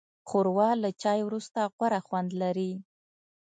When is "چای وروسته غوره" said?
1.01-1.99